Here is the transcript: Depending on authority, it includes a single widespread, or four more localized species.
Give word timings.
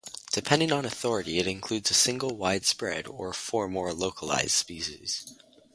Depending 0.31 0.71
on 0.71 0.83
authority, 0.83 1.37
it 1.37 1.45
includes 1.45 1.91
a 1.91 1.93
single 1.93 2.35
widespread, 2.35 3.05
or 3.05 3.33
four 3.33 3.67
more 3.69 3.93
localized 3.93 4.53
species. 4.53 5.35